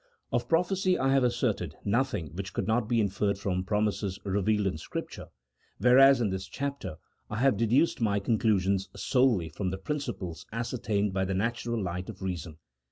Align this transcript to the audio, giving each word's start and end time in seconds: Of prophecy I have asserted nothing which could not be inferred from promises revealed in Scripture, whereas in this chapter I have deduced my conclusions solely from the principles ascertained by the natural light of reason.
Of 0.31 0.49
prophecy 0.49 0.97
I 0.97 1.11
have 1.13 1.23
asserted 1.23 1.75
nothing 1.85 2.33
which 2.33 2.53
could 2.53 2.65
not 2.67 2.87
be 2.89 2.99
inferred 2.99 3.37
from 3.37 3.63
promises 3.63 4.17
revealed 4.23 4.65
in 4.65 4.79
Scripture, 4.79 5.27
whereas 5.77 6.19
in 6.19 6.31
this 6.31 6.47
chapter 6.47 6.95
I 7.29 7.35
have 7.37 7.55
deduced 7.55 8.01
my 8.01 8.19
conclusions 8.19 8.89
solely 8.95 9.49
from 9.49 9.69
the 9.69 9.77
principles 9.77 10.47
ascertained 10.51 11.13
by 11.13 11.25
the 11.25 11.35
natural 11.35 11.79
light 11.79 12.09
of 12.09 12.23
reason. 12.23 12.57